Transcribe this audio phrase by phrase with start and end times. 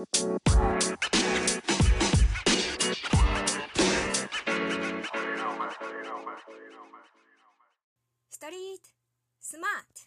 [0.00, 0.02] ス
[8.38, 8.82] トリート
[9.40, 10.00] スマート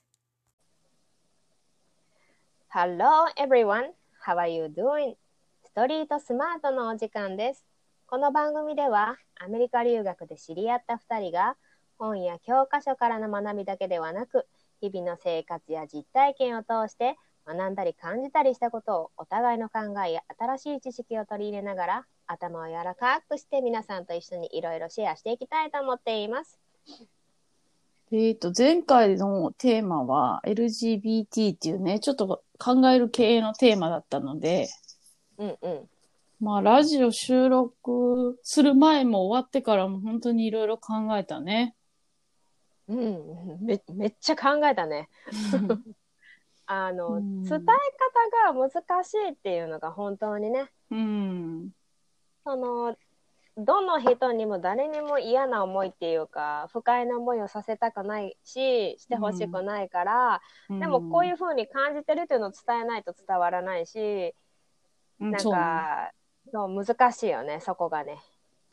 [2.70, 3.92] Hello everyone!
[4.26, 5.16] How are you doing?
[5.64, 7.64] ストリートスマートのお時間です。
[8.08, 11.56] この番組ではアメリカ留学で知り合った2人が
[12.00, 14.48] 本や教科書からの学びだけではなく
[14.82, 17.16] 日々の生活や実体験を通して
[17.46, 26.60] 学んだり感じたりしたことをお互いの考えや新しい知識を取り入れながら頭を柔らかくして皆さんと一緒にいろいろシェアしていきたいと思っています。
[28.12, 34.70] えっ、と、前回のテーマは LGBT っていうね、ちょっと考える系のテーマだったので、
[35.40, 35.90] うんうん。
[36.40, 41.76] まあ、ラジオ収録する前も終わってからも本当にいろいろ考えたね。
[42.88, 45.10] うん、めめっちゃ考えたね。
[46.66, 51.70] あの、うん伝え方が難しいっていうのが本当にね、うん。
[52.44, 52.96] その、
[53.56, 64.34] どの人にも誰にも嫌な思いっていうか、不快な思いをさせたくないし、してほしくないから、でもこういう風に感じてるっていうのを伝えないと伝わらないし、
[65.20, 66.12] うん、なんそうねか、
[66.52, 68.18] そう難しいよね、そこがね。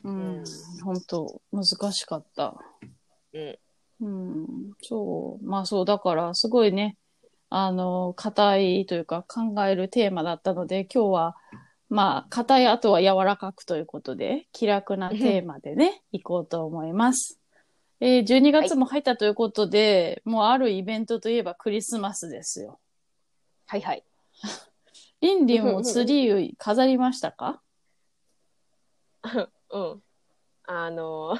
[0.03, 0.43] うん、
[0.83, 2.55] 本当難しかった。
[3.33, 3.59] うん。
[4.01, 5.45] うん、そう。
[5.45, 6.97] まあそう、だからすごいね、
[7.53, 11.35] あの、硬いというか考えるテーマだったので、今日は、
[11.89, 17.41] まあ、硬い後は柔らかくということで、気楽なテーマでね、行こうと思います。
[17.99, 22.79] えー、12月も入ったということで、もうあるイベントといえばクリスマスですよ。
[23.67, 24.05] はいはい。
[25.19, 27.61] リンリンもツリー飾りましたか？
[29.71, 30.03] うん。
[30.63, 31.35] あの、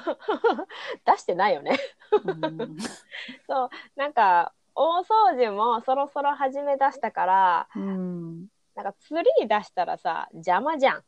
[1.06, 1.78] 出してないよね。
[2.22, 2.76] うん
[3.46, 8.46] そう、なんか、大掃除もそろそろ始め出したから、うん。
[8.74, 11.02] なんかツリー出したらさ、邪魔じゃん。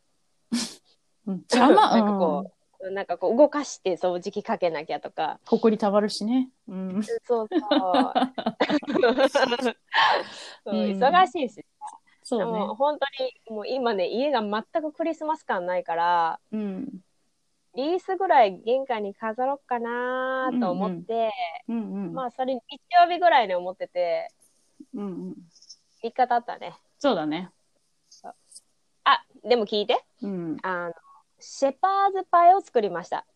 [1.26, 5.40] うん邪魔、 なんかうんこう、なんかこう動かして掃除機かけなきゃとか。
[5.46, 6.50] ほこりたまるしね。
[6.68, 7.02] うん。
[7.24, 7.54] そう そ
[10.66, 10.72] う。
[10.72, 11.64] 忙しいし。
[12.22, 12.44] そうね。
[12.44, 16.88] でも本当にもう今ね、家が全くクリスマス感ないから、うん。
[17.76, 21.32] リースぐらい玄関に飾ろうかなと思って、
[21.68, 22.12] うんうん。
[22.12, 22.60] まあそれ日
[23.00, 24.28] 曜日ぐらいに思ってて、
[24.94, 25.34] うんうん。
[26.02, 26.74] 3日経ったね。
[26.98, 27.50] そうだね。
[29.04, 30.02] あ、でも聞いて。
[30.22, 30.56] うん。
[30.62, 30.94] あの、
[31.38, 33.26] シェパーズパイを作りました。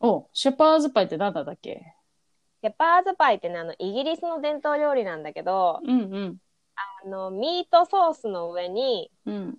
[0.00, 1.94] お、シェパーズパイって何だっけ？
[2.62, 6.36] シェパーズパイってね、あの、イギリスの伝統料理なんだけど、うんうん。
[7.04, 9.58] あの、ミートソースの上に、うん。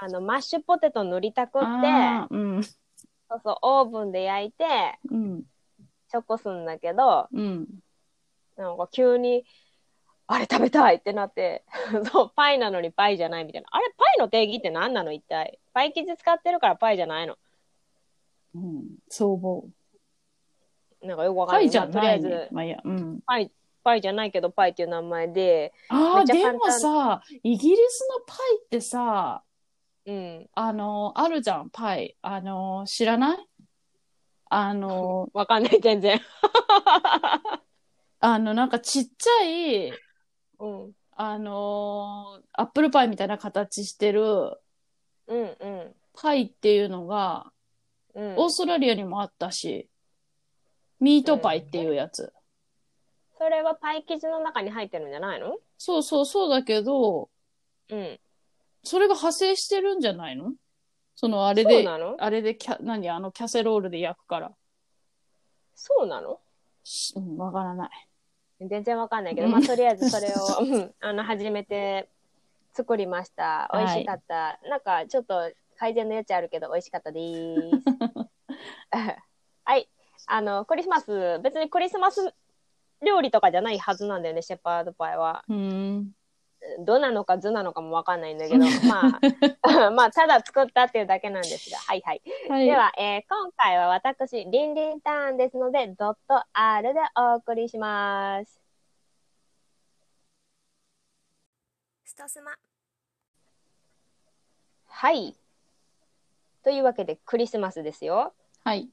[0.00, 1.66] あの、マッシュポテト塗りたくって。
[3.34, 5.44] そうそう、オーブンで焼いて、うん。
[6.12, 7.66] 食すんだけど、うん。
[8.56, 9.44] なんか急に、
[10.26, 11.64] あれ食べたいってなって、
[12.12, 13.68] そう、パイなのにパイじゃないみたいな。
[13.72, 15.58] あれ、パイの定義って何なの一体？
[15.72, 17.36] パイ生地使ってるからパイじゃないの？
[18.54, 18.84] うん。
[19.08, 19.66] そう思
[21.02, 21.06] う。
[21.06, 21.64] なんかよくわかんない。
[21.64, 22.80] パイじゃまあとりあえずないね。、まあいいや。
[22.84, 23.20] うん。
[23.26, 23.50] パイ、
[23.82, 29.42] パイじゃないけどパイっていう名前で、ああ、でもさ、イギリスのパイってさ、
[30.06, 30.50] うん。
[30.54, 32.16] あの、あるじゃん、パイ。
[32.22, 33.38] あの、知らない？
[34.50, 36.20] あの、 わかんない、全然。
[38.20, 39.92] あの、なんかちっちゃい、
[40.58, 40.92] うん。
[41.12, 44.60] あの、アップルパイみたいな形してる
[45.26, 45.94] うんうん。
[46.12, 47.50] パイっていうのが、
[48.14, 49.88] うん、オーストラリアにもあったし、
[51.00, 52.32] ミートパイっていうやつ。
[53.38, 55.56] それはパイ生地の中に入ってるんじゃないの？
[55.76, 57.30] そうそうそうだけど、
[57.90, 58.20] うん。
[58.84, 60.52] それが派生してるんじゃないの？
[61.16, 62.16] そのあれで、そうなの？
[62.18, 63.08] あれでキャ、何？
[63.08, 64.52] あのキャセロールで焼くから。
[65.74, 66.40] そうなの？
[66.82, 67.90] しうん、わからない。
[68.60, 72.08] 全然わかんないけど、うんまあ、とりあえずそれを、 うんあの、始めて
[72.72, 73.70] 作りました。
[73.72, 74.60] 美味しかった。
[74.68, 77.82] なんか、ちょっと改善の余地あるけど、美味しかったです。
[79.64, 79.88] はい。
[80.26, 82.32] あの、クリスマス、別にクリスマス
[83.04, 85.44] 料理とかじゃないはずなんだよね、シェパードパイは。
[85.48, 86.12] うん。
[86.80, 89.20] どなのか図なのかもわかんないんだけど、ま
[89.62, 92.22] あ、 まあ、ただ作ったっていうだけなんですが、はいはい。
[92.48, 92.66] はい。
[92.66, 98.60] では、えー今回は私、リンリンターンですので、ドット R でお送りします。
[102.04, 102.52] ストスマ
[104.86, 105.36] はい。
[106.62, 108.32] というわけで、クリスマスですよ。
[108.64, 108.88] はい。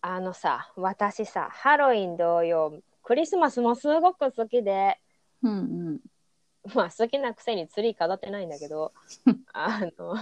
[0.00, 4.98] あのさ、私さ、ハロウィン同様、クリスマスもすごく好きで、
[5.42, 6.00] うんうん。
[6.74, 8.92] まあ好きなくせにツリー飾ってないんだけど、
[9.52, 10.14] あの、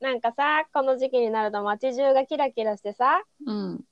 [0.00, 3.84] なんかさ、この時期になると街中がキラキラしてさ、うん。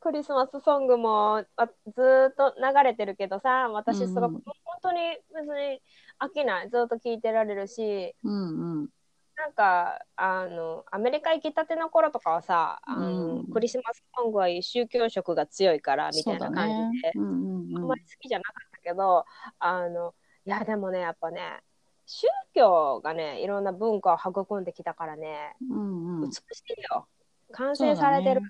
[0.00, 4.42] クリスマスソングもあずーっと流れてるけどさ、私すごく、うん
[4.80, 5.00] 本当に
[5.34, 5.82] 別に
[6.20, 6.70] 飽きない。
[6.70, 8.88] ずっと聴いてられるし、うんうん。
[9.36, 19.24] ななんかあのアメリカ行きたての頃とかはさあの、うんクリスマスソングは宗教色が強いからみたいな感じで、ねうんうんうんあんまり好きじゃなかったけど
[19.58, 20.14] あの
[20.48, 21.60] いやでもねやっぱね
[22.06, 26.30] 宗教がねいろんな文化を育んできたからねうんうん。
[26.30, 27.06] 美しいよ。
[27.52, 28.40] 完成されてる。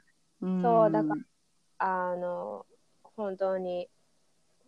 [0.41, 0.63] うん。
[0.63, 1.17] そうだか
[1.79, 2.67] らあの
[3.03, 3.89] 本当に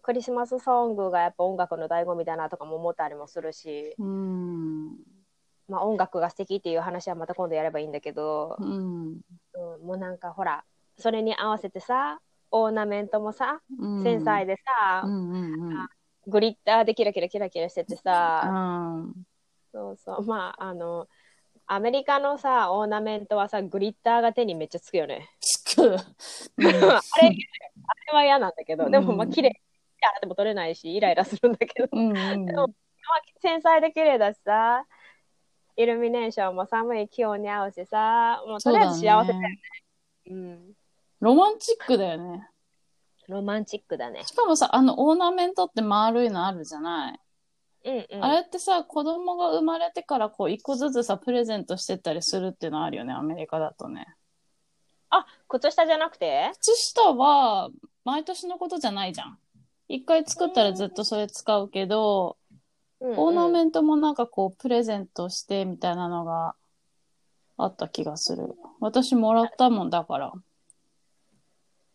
[0.02, 4.88] クリスマスソングがやっぱ音楽の醍醐味だなとかも思ったりもするし、うん。
[5.68, 9.20] まあ、音楽が素敵っていう話はまた今度やればいいんだけど、うん。
[9.52, 10.64] うん、もうなんかほら
[10.98, 14.02] それに合わせてさオーナメントもさうん。
[14.02, 15.88] 繊細でさ、うんうんうん
[16.30, 18.48] グリッターでキラキラキラキラしててさ、う
[19.00, 19.14] ん。
[19.72, 20.24] そうそう。
[20.24, 21.08] まああの
[21.66, 25.28] アメリカのさオーナメントはさグリッターが手にめっちゃつくよね。
[25.40, 25.82] つく。
[25.94, 25.98] あれ
[26.66, 28.88] あれは嫌なんだけど。
[28.88, 29.60] でもまあうん綺麗。
[30.02, 32.46] やっても取れないしイライラするんだけど、うんうん。
[32.46, 34.86] でもまあ、繊細で綺麗だしさ
[35.76, 39.60] イルミネーションも寒い気温に合うしさもうとりあえず幸せだよね。
[40.30, 40.72] うん、
[41.20, 42.48] ロマンチックだよね。
[43.30, 44.24] ロマンチックだね。
[44.24, 47.20] しかもさ、あのオーナメントって丸いのあるじゃない？
[47.82, 54.06] うんうん、あれってさ、子供が生まれてからこう一個ずつさ、プレゼントしてったりするっていうのあるよね、アメリカだとね。
[55.08, 56.50] あ靴下じゃなくて？
[56.60, 57.70] 靴下は
[58.04, 59.38] 毎年のことじゃないじゃん。
[59.88, 62.36] 一回作ったらずっとそれ使うけど、
[63.00, 66.54] オーナメンントもなんかこうプレゼントしてみたいなのが
[67.56, 68.54] あった気がする。
[68.80, 70.32] 私もらったもんだから。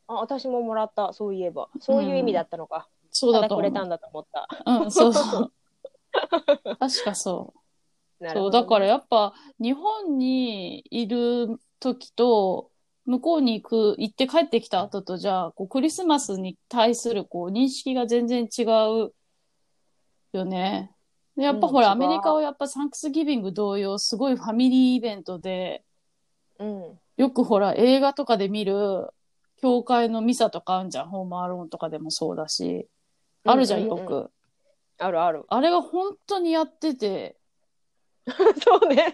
[0.08, 1.70] あ私ももらったそういえば。
[1.80, 4.48] そういう意味だったのか、そうただとくれたんだと思った。
[4.66, 5.52] うん、そうそう。
[6.80, 7.16] 確かそう。
[7.16, 7.54] そ
[8.20, 12.72] う、なるほどだからやっぱ日本にいる時と、
[13.06, 19.14] 向こうに行く、行って帰ってきた後とじゃあ、こうクリスマスに対するこう認識が全然違う
[20.34, 20.92] よね。
[21.38, 25.84] でやっぱほら、アメリカはやっぱサンクスギビング同様、すごいファミリーイベントで、
[26.60, 27.00] うん。
[27.18, 29.10] よくほら、映画とかで見る、
[29.62, 31.10] 教会のミサとかあるじゃん。
[31.10, 32.88] ホームアローンとかでもそうだし。
[33.44, 34.32] あるじゃん、よく。
[34.98, 37.38] あるあるあれが本当にやってて、
[38.64, 39.14] そうね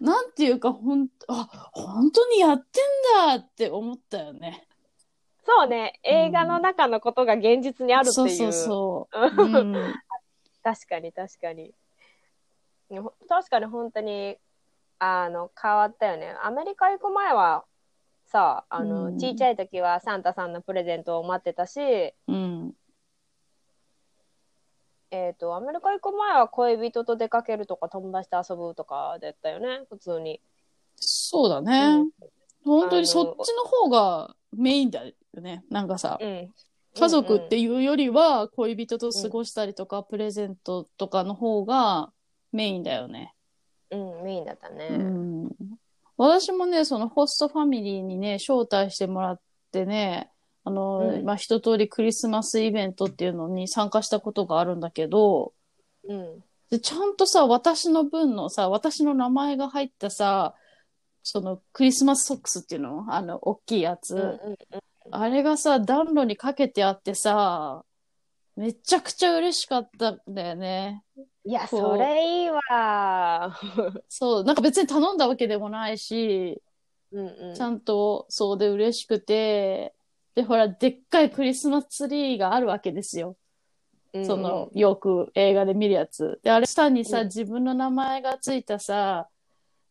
[0.00, 4.66] なんていうか、ほん、あ、本当にやってんだって思ったよね。
[5.46, 9.42] そうね映画の中のことが現実にあるっていう、そうそうそう。
[9.44, 9.94] うん。
[10.62, 11.74] 確かに確かに
[12.90, 14.38] ほ確かに本当に
[14.98, 17.64] あの変わったよねアメリカ行く前は
[18.34, 21.78] さあの、うんちいちゃい時はサンタさんのプレゼントを待ってたし
[22.26, 22.72] うん。
[25.12, 30.40] えっ、とアメリカ行く前は恋人と出かけるとか友達と遊ぶとかだったよね普通に
[30.96, 32.02] そうだね。
[32.02, 32.10] うん
[32.64, 35.64] 本当にそっちの方がメインだよね。
[35.68, 36.50] なんかさ、うん
[36.96, 42.12] 家族っていうよりは恋人と過ごしたりとか、プレゼントとかの方が
[42.52, 43.34] メインだよね。
[43.90, 44.90] うん、メインだったね。
[46.18, 46.28] うん。
[46.28, 49.40] 私もね、そのホストファミリーにね、招待してもらっ
[49.72, 50.30] てね、
[50.64, 55.52] あの、うんまあ、一通りクリスマスイベントっていうのに参加したことがあるんだけど、
[56.08, 56.44] うん。
[56.70, 60.54] でちゃんとさ、私の分のさ、私の名前が入ったさ、
[61.22, 63.06] そのクリスマスソックスっていうの？
[63.08, 64.14] あの、大きいやつ。
[64.14, 64.56] うんうん
[65.10, 67.84] あれがさ、暖炉にかけてあってさ、
[68.56, 71.02] めちゃくちゃ嬉しかったんだよね。
[71.44, 71.80] いや、こう。
[71.80, 73.58] それいいわ。
[74.08, 76.62] そう、なんか別に頼んだわけでもないし、
[77.12, 77.54] うんうん。
[77.54, 79.94] ちゃんとそうで嬉しくて、
[80.34, 83.36] で、ほら、でっかいクリスマスツリーがあるわけですよ。
[84.24, 86.40] その、よく映画で見るやつ。
[86.44, 87.26] で、あれ下にさ、うん。
[87.26, 89.28] 自分の名前がついたさ、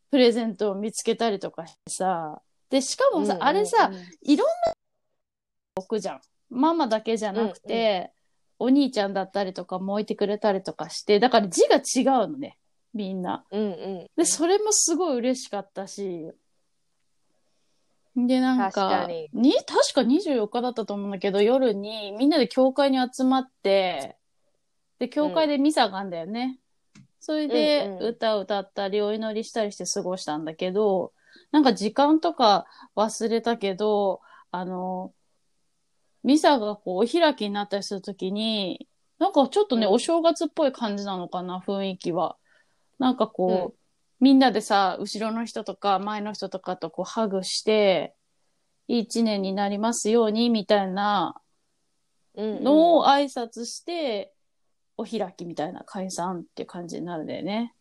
[0.09, 3.91] プレゼントを見つけたりとかしてさ、で、しかもさ、あれさ、、
[4.21, 4.73] いろんな
[5.75, 6.21] 置くじゃん。
[6.49, 8.11] ママだけじゃなくて、
[8.59, 12.57] お兄ちゃんだったりとかも置いてくれたりとかして、だから字が違うのね、
[12.93, 13.45] みんな。
[13.51, 13.65] うんう
[14.05, 14.07] ん。
[14.15, 16.31] で、それもすごい嬉しかったし、
[18.15, 24.17] で、なんか、確かに確か24日だったと思うんだけど、夜にみんなで教会に集まって、
[24.99, 26.59] で、教会でミサがあんだよね。
[27.19, 31.11] それでうんうん歌を歌ったり、お祈りしたりして過ごしたんだけど、
[31.51, 35.11] なんか時間とか忘れたけど、あの、
[36.23, 38.87] ミサがこう、お開きになったりするときに、
[39.19, 42.37] なんかちょっとね、うんお正月っぽい感じなのかな、雰囲気は。
[42.99, 43.83] なんかこう、うん
[44.19, 48.15] みんなでさ、後ろの人とか前の人とかとこうハグして、
[48.87, 51.41] いい一年になりますように、みたいな
[52.35, 54.33] うんのを挨拶して、
[54.95, 57.75] お開きみたいな解散っていう感じになるんだよね。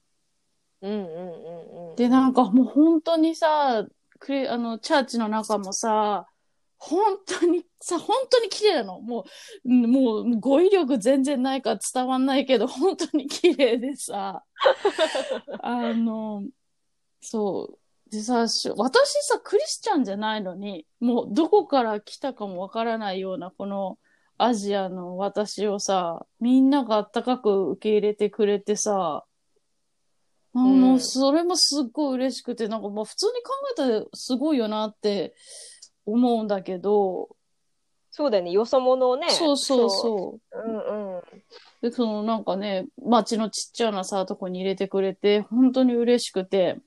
[0.81, 1.97] うんうんうんうん。
[1.97, 3.87] で、なんかもう本当にさ、
[4.19, 6.27] クリあの、チャーチの中もさ、
[6.85, 9.01] 本当にさ、本当に綺麗なの。
[9.01, 9.25] も
[9.65, 14.43] う、うんもう語彙力全然ないから伝わんないけど、本当に綺麗でさ、
[15.63, 16.43] あの、
[17.21, 17.79] そう。
[18.11, 23.99] でさ、し私さ、クリスチャンじゃないのに、もうどこから来たかもわからないような、この
[24.37, 29.25] アジアの私をさ、みんながあったかく受け入れてくれてさ、
[30.55, 35.35] あんもうそれもすっごい嬉しくて、なんかまあ普通に考えたらすごいよなって
[36.07, 37.37] 思うんだけど、
[38.11, 38.51] そうだよね。
[38.51, 39.31] よそ者をね。
[39.31, 40.59] そうそうそう。
[40.59, 40.63] う。
[40.63, 41.23] うんうん。
[41.81, 46.79] で、そのなんかね、街のちっちゃなさ、とこに入れてくれて、本当に嬉しくて。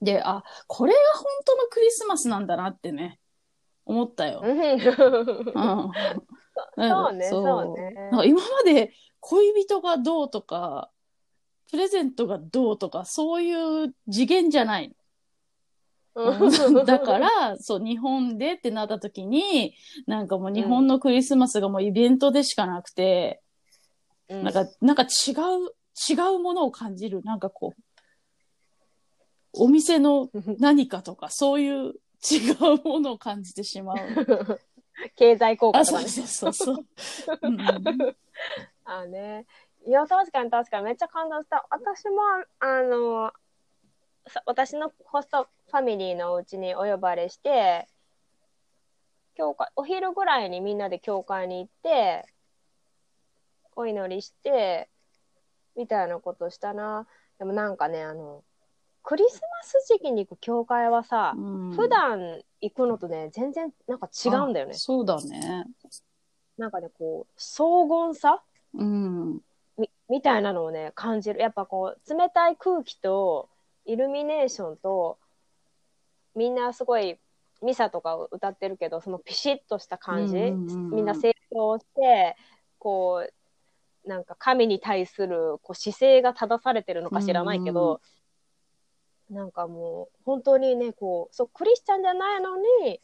[0.00, 3.20] で、あ、これが本当のクリスマスなんだなってね、
[3.84, 4.40] 思ったよ。
[4.42, 4.80] うんうん。
[6.76, 8.10] そうね、そうね。
[8.26, 10.90] 今まで恋人がどうとか、
[11.70, 14.94] プレゼントがどうとか、そういう次元じゃない。
[16.24, 19.74] うんだか、ら、そう、日本でってなった時に、
[20.06, 23.42] なんかもう日本のクリスマスがもうイベントでしかなくて、
[24.28, 25.74] うんなんか、なんか違う、
[26.08, 27.20] 違うものを感じる。
[27.24, 27.82] なんかこう、
[29.52, 31.94] お店の 何かとか、そういう
[32.30, 33.96] 違うものを感じてしまう。
[35.16, 36.08] 経済効果あ、とかね。
[36.08, 37.38] そうそうそうそう。
[37.42, 38.16] うんうん
[38.84, 39.46] あね。
[39.86, 41.66] いや、確かに確かにめっちゃ感動した。
[41.70, 42.16] 私も、
[42.58, 43.39] あの、さ
[44.46, 47.86] 私のホストファミリーのうちにお呼ばれして、
[49.34, 52.26] 教会、お昼ぐらいにみんなで教会に行って、
[53.76, 54.88] お祈りして、
[55.76, 57.06] みたいなことしたな。
[57.38, 58.44] でもなんかね、あの、
[59.02, 64.78] クリスマス時期に行く教会はさ、うん普段行くのとね、全然なんか違うんだよねあ。
[64.78, 65.64] そうだね。
[66.58, 68.42] なんかね、こう、荘厳さ？
[68.74, 69.40] うん。
[69.78, 73.48] みみたいなのをね感じるやっぱこう冷たい空気と
[73.90, 75.18] イルミネーションと
[76.36, 77.18] みんなすごい
[77.60, 82.36] ミサとかを歌ってるけどそのピシッとした感じ、うんうんうんうんみんな成長して
[82.78, 88.00] こうなんか神に対するこう姿勢が正されてるのか知らないけど、
[89.28, 93.00] なんかもう本当にねこうそうクリスチャンじゃないのに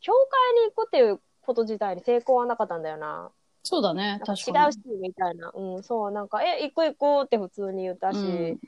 [0.00, 3.30] 教会に行くっていうこと自体に成功はなかったんだよな。
[3.62, 4.20] そうだね。
[4.26, 4.66] 確かに。
[4.66, 5.50] 違うし、みたいな。
[5.54, 8.60] うん、そう、なんか、え、行こう行こうって普通に言ったし、うん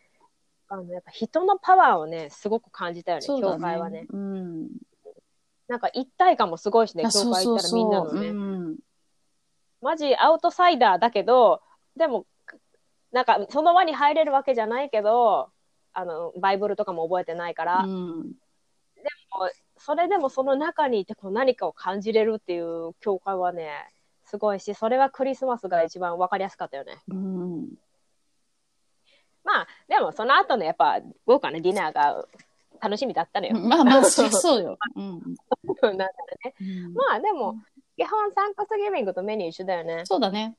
[0.68, 4.06] あの、やっぱ人のパワーをね、すごく感じたよね、そうだ教会はね。
[4.11, 4.68] うん。
[5.68, 8.28] なんか一体感もすごいしね、あ教会行ったらみんなのね。
[8.28, 8.76] うん。
[9.80, 11.62] マジアウトサイダーだけど、
[11.96, 12.26] でも、
[13.12, 15.50] なんかその輪に入れるわけじゃないけど、
[15.92, 18.32] あの、バイブルとかも覚えてないから、うん。
[19.78, 23.70] それでもその中にいてこう何かを感じれるっていう教会はね、
[24.25, 26.99] すごいし、それはクリスマスが一番わかりやすかったよね。
[27.08, 27.68] うん。
[29.47, 32.26] まあ、でもその後のやっぱ豪華なディナーが
[32.81, 33.57] 楽しみだったのよ。
[33.57, 34.76] まあまあ、そそうよ。
[34.97, 35.23] うん。
[35.83, 36.55] なんだね。
[36.61, 37.55] うんまあでも、
[37.97, 40.03] 基本サンクスギビングとメニュー一緒だよね。
[40.05, 40.57] そうだね。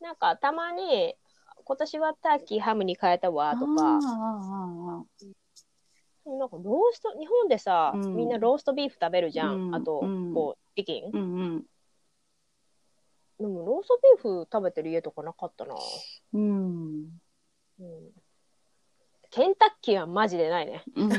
[0.00, 1.16] なんかたまに、
[1.64, 5.04] 今年はターキーハムに変えたわとか、あー
[6.28, 9.68] あなんかロースト、日本でさ、うんみんなローストビーフ食べるじゃん。
[9.68, 11.10] うんあと、うんこう、チキンー。
[11.12, 11.64] うんうん。
[13.42, 15.74] でもローストビーフ食べてる家とかなかったな。
[16.34, 17.08] うん。
[17.80, 18.10] うん、
[19.30, 20.84] ケンタッキーはマジでないね。
[20.94, 21.12] うん。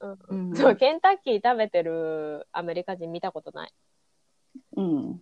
[0.00, 3.72] うんうんそう、ケンタッキー食べてるアメリカ人見たことない。
[4.76, 5.20] うん。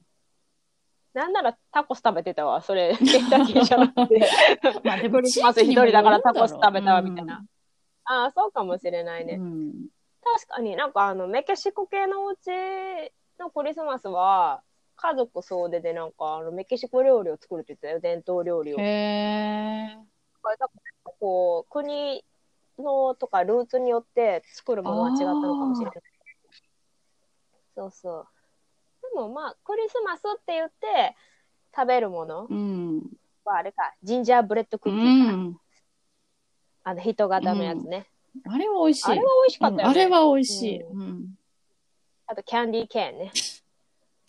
[1.14, 4.28] なんならタコス食べてたわ、それ、ケンタッキーじゃなくて。
[4.84, 7.44] まあでもクリスマス一人だからタコス食べたわ、みたいな。
[8.04, 9.34] ああ、そうかもしれないね。
[9.34, 9.88] うん。
[10.22, 12.50] 確かになんかあの、メキシコ系のうち
[13.38, 14.62] のクリスマスは、
[15.02, 18.78] 家族総出でなんかあのメキシコ料理を作るって言ってたよ、伝統料理を。
[18.78, 19.98] へえ。
[21.18, 22.24] こう、国
[22.78, 25.94] のとかルーツによって作るものは違ったのかもしれない。
[27.74, 28.26] そうそう。
[29.02, 31.16] でもまあ、クリスマスって言って
[31.74, 32.98] 食べるものうん。
[33.44, 35.32] はあれか、ジンジャーブレッドクうッキーか。
[35.36, 35.56] ん。
[36.84, 38.06] あの人型のやつね。
[38.48, 39.10] あれは美味しい。
[39.10, 39.82] あれは美味しかったよね。
[39.82, 40.80] うんあれは美味しい。
[40.80, 41.34] ううん。
[42.26, 43.32] あとキャンディーケーンね。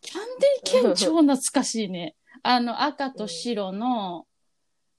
[0.03, 0.21] キャン
[0.63, 2.15] ディーケン超懐かしいね。
[2.43, 4.27] あの、赤と白の、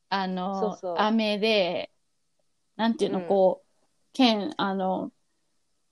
[0.08, 1.92] あの、そうそう飴で、
[2.76, 5.12] なんていうの、うんこう、剣、あの、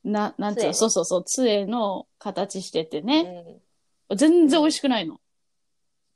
[0.03, 3.45] な、なんていうの、杖そうそうそう、杖の形しててね。
[3.47, 3.63] うん
[4.17, 5.21] 全然美味しくないの。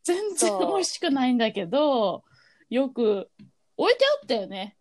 [0.05, 2.25] 全然そう美味しくないんだけど、
[2.69, 3.31] よく
[3.77, 4.77] 置いてあったよね。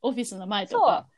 [0.00, 1.08] オフィスの前とか。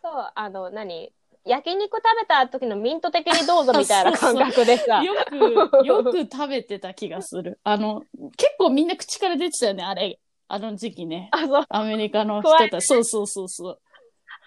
[0.00, 1.12] そう、あの、何？
[1.44, 5.02] 焼肉食べた時のミント的にどうぞみたいな 感覚でさ。
[5.02, 7.58] よく、よく食べてた気がする。
[7.64, 8.02] あの、
[8.36, 10.20] 結構みんな口から出てたよね、あれ。
[10.48, 11.28] あの時期ね。
[11.32, 12.86] あ、そう、アメリカの人たち。
[12.86, 13.80] そうそうそうそう。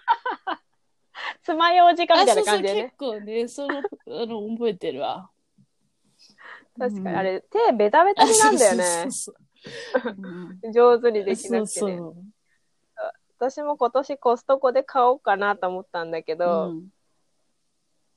[1.42, 2.96] 爪楊枝かみたいなあそうそう感じでね結。
[2.96, 3.78] 構ね、その、
[4.22, 5.30] あの、覚えてるわ。
[6.78, 8.84] 確かに、うんあれ、手ベタベタになんだよね。
[8.84, 9.36] そうそうそう
[10.64, 11.66] うん上手にできなくてね。
[11.66, 12.16] そうそう。
[13.38, 16.88] 私も今年コストコで買おうかなと思ったんだけど、うん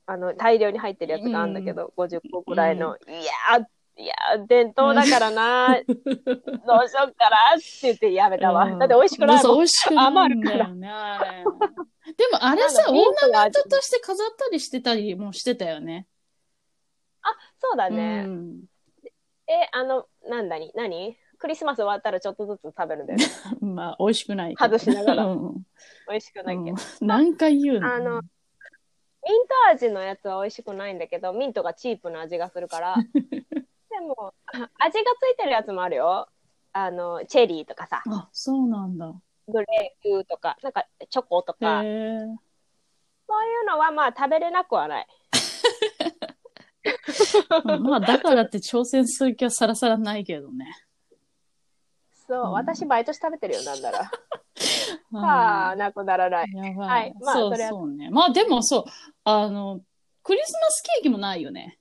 [0.06, 2.96] あの、大量に入ってるやつがあるんだけど、50個ぐらいの。
[3.06, 8.64] いやー、いやー、伝統だからな、どうしよっかなって言ってやめたわ。
[8.64, 9.56] うんだって美味しくないもん。
[9.58, 10.66] 美味しくない余るから。
[10.74, 12.96] でもあれさ、オー
[13.30, 16.08] ナメントとして飾ったりしてたりもしてたよね。
[17.60, 18.22] そうだうね。
[18.22, 18.64] ん。
[19.46, 21.16] え、あの、なんだに、何？
[21.40, 23.26] クリスマス終わったらちょっとずつ食べるんだよね。
[23.60, 24.78] まあ、美味しくないけど。
[24.78, 25.54] 外しながらうん
[26.08, 26.76] 美味しくないけど。
[27.00, 27.94] うん何回言うの？
[27.94, 32.94] あのミント味のやつは美味しくないんだけど、ミントがチープな味がするから。
[33.14, 36.28] でも、あ味がついてるやつもあるよ。
[36.72, 39.12] あの、チェリーとかさ、あ、そうなんだ。
[39.48, 42.18] グレープとか、なんかチョコとへか、え。
[43.26, 45.06] そういうのはまあ食べれなくはない。
[47.80, 50.66] まあ、だからって挑戦する気はさらさらないけどね。
[52.30, 54.10] そう、うん私毎年食べてるよ、なんなら。
[55.12, 56.52] う んああ、なくならない。
[56.52, 56.74] やばい。
[56.74, 58.08] はいまあそうそれはそうね。
[58.10, 58.84] まあでもそう、
[59.24, 59.80] あの、
[60.22, 61.80] クリスマスケーキもないよね。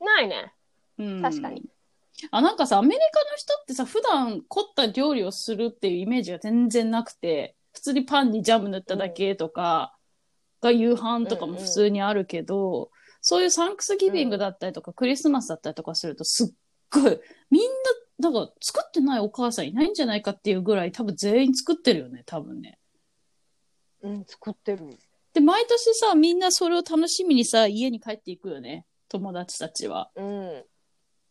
[0.00, 0.52] ないね。
[0.98, 1.22] うん。
[1.22, 1.62] 確かに。
[2.32, 9.96] あ、なんかさ、アメリカの人ってさ、普段凝った料理をするっていうイメージが全然なくて、普通にパンにジャム塗っただけとか、
[10.62, 16.48] が夕飯とかも普通にあるけど、そういうサンクスギビングだったりとか、クリスマスだったりとかすると、すっ
[16.90, 17.20] ごい、
[17.50, 17.68] みんな、
[18.18, 22.78] なんか作ってないお母さんいないんじゃないかっていうぐらい多分全員作ってるよね、多分ね。
[24.02, 24.96] うん、作ってる。
[25.34, 28.86] で、毎年さ、みんなそれを楽しみにさ、家に帰っていくよね。
[29.08, 30.10] 友達たちは。
[30.16, 30.24] うん。
[30.24, 30.64] うん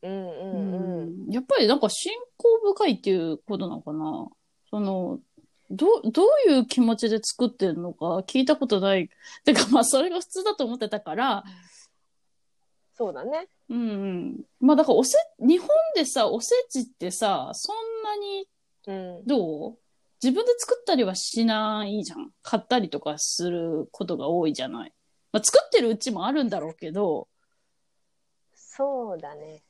[0.01, 1.25] うんうん。
[1.27, 4.27] うんやっぱりなんか信仰深いっていうことなのかな
[4.69, 5.19] その、
[5.71, 9.09] どう、どういう気持ちで作ってるのか聞いたことない。
[9.43, 11.43] てかまあそれが普通だと思ってたから、
[12.97, 13.47] そうだね。
[13.69, 14.41] うんうん。
[14.59, 18.47] まあだからおせ、日本でさ、おせちってさ、そんなに
[18.87, 19.25] うん。
[19.25, 19.77] どう？
[20.23, 22.31] 自分で作ったりはしないじゃん。
[22.41, 24.93] 買ったりとかすることが多いじゃない。
[25.31, 27.27] まあ作ってるうちもあるんだろうけど、
[28.55, 29.63] そうだね。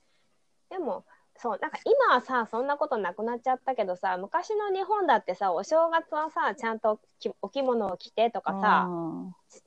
[0.70, 1.06] でも、
[1.38, 8.88] そう、なんか今はさ、そんなことなくなっちゃったけどさ、昔の日本だってさ、お正月はさ、ちゃんときお着物を着てとかさ、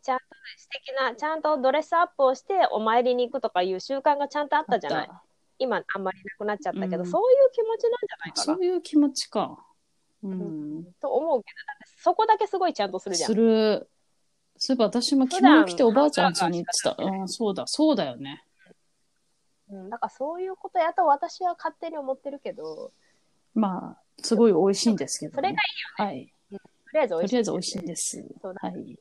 [0.03, 0.25] ちゃんと
[0.57, 5.11] 素敵な、ちゃんとドレスアップをしてお参りに行くとかいう習慣がちゃんとあったじゃない
[5.59, 9.59] 今あんまりなくなっちゃったけど、うんそういう気持ちなんじゃないかなそういう気持ちか。
[10.23, 10.85] うん。
[11.01, 13.35] と思うけど、だってそこだけすごいちゃんとするじゃんす。
[13.35, 13.89] る。
[14.57, 16.97] そういえば私も着物着ておばあちゃん家に行ってた。
[16.99, 18.45] うん、そうだ、そうだよね。
[19.71, 22.93] うん、だからそういうことやと私は勝手に思ってるけど、
[23.55, 25.37] まあ、すごい美味しいんですけど、ね。
[25.37, 26.33] それがいはい。
[26.51, 26.59] と
[26.95, 27.33] りあえず美と味しい。
[27.33, 28.25] りあえず美味しいんです。
[28.43, 28.99] そうだはい。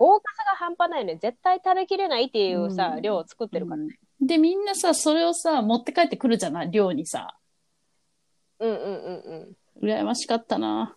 [0.00, 1.16] 豪華さが半端ないね。
[1.20, 3.98] 絶対食べきれないっていうさ、うん量を作ってるからね。
[4.20, 6.70] で、みんなさ、それをさ、持って帰ってくるじゃない？
[6.70, 7.36] 寮にさ。
[8.58, 10.96] うんうんうん羨ましかったな。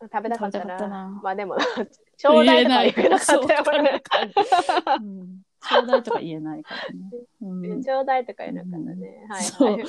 [0.00, 0.08] うん。
[0.08, 0.62] 食べたかったな。
[0.62, 1.56] 食べたかったなまあでも、
[2.16, 4.00] ちょうだいとか言えなかったよそうわかるわね。
[4.00, 4.32] かる
[5.02, 7.10] うんちょうだいとか言えないからね。
[7.40, 9.26] うん ちょうだいとか言えなかったね。
[9.28, 9.44] はいはい。
[9.44, 9.84] そうね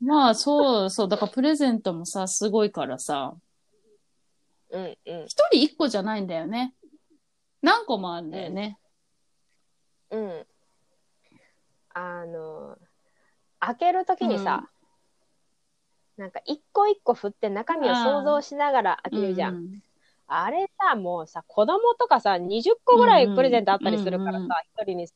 [0.00, 1.08] まあ、そうそう。
[1.08, 3.34] だからプレゼントもさ、すごいからさ、
[4.70, 4.94] うんうん。
[5.24, 6.74] 一人一個じゃないんだよね。
[7.62, 8.78] 何個もあるんだよね。
[10.10, 10.46] うん。
[11.94, 12.78] あの、
[13.60, 14.68] 開けるときにさ、
[16.16, 19.54] なんか一個一個振って中身を想像しながら開けるじゃん。
[19.54, 19.82] ん。
[20.26, 25.06] あれさ、もうさ、子供とかさ、20個ぐらいプレゼントあったりするからうんうんさ、一人に。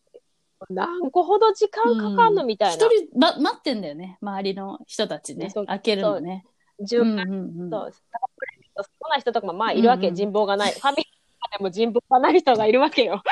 [0.71, 2.87] 何個ほど時間かかんのみたいな。
[2.87, 4.19] 一人、ま、待ってんだよね。
[4.21, 5.67] 周りの人たちねそう。
[5.67, 6.47] 開けるのね。
[6.81, 10.73] 順番うんうプレゼント好きな人とかもまあいるわけ、うんうん人望がない。
[10.73, 11.07] ファミリー
[11.57, 13.23] でも人望がない人がいるわけよ。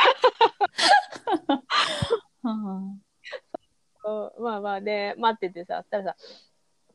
[2.45, 3.03] うんうん
[4.43, 6.17] まあまあで、待っててさ、たらさ、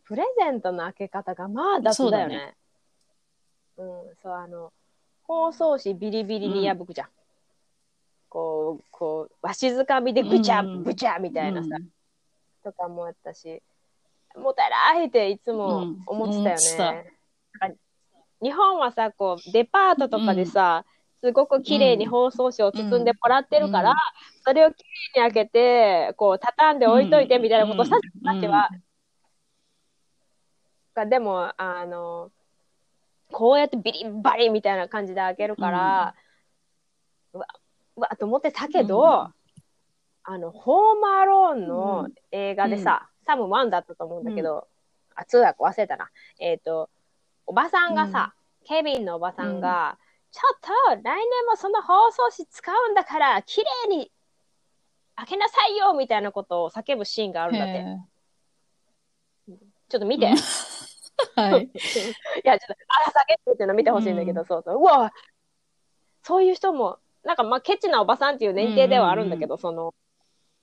[0.05, 2.55] プレゼントの開け方がまあ雑だよね。
[3.77, 3.87] うん、
[4.21, 4.73] そう、あの、
[5.23, 7.07] 包装紙ビリビリに破くじゃん。
[8.29, 11.89] こう、こう、わしづかみでぐちゃ、うんぐちゃみたいなさ、うん
[12.63, 13.61] とかもあったし、
[14.35, 17.13] もったいないっていつもうん思ってたよね。
[17.59, 17.77] なんか
[18.41, 20.83] 日本はさ、こう、デパートとかでさ、
[21.25, 23.95] すごく綺麗に包装紙を包んでもらってるから、うん。
[24.43, 24.83] それを綺
[25.15, 28.69] 麗に開けて、こう、畳んで置いといてみたいなことをしたじゃん、私は。
[30.93, 32.31] がでも、あの、
[33.31, 36.15] こうやってビリッバリみたいな感じで開けるから、
[37.33, 37.47] うわ、
[37.97, 39.33] うわ、と思ってたけど、うん。
[40.27, 42.13] あの、ホームアローンうのん。
[42.31, 44.67] 映画でさ、多分1だったと思うんだけど、
[45.15, 46.11] あ、2だか忘れたな。
[46.39, 46.91] えっ、と、
[47.47, 48.35] おばさんがさ、
[48.65, 49.97] ケビンのおばさんが、
[50.31, 50.59] ちょっ
[50.95, 54.11] と来年もその包装紙使うんだから、綺麗に
[55.15, 57.73] 開けなさいよみたいなことを叫ぶシーンがあるんだって。
[57.73, 57.85] へ
[59.87, 60.27] ちょっと見て。
[61.35, 61.63] はい。
[61.63, 61.69] い
[62.43, 62.73] や、ちょっと、
[63.07, 64.79] あ、叫ぶっていうの見てほしいんだけど、そうそう。
[64.79, 65.13] うわ
[66.23, 69.93] そういう人も、なんかまあ、ケチなおばさんっていう年齢ではあるんだけど、その、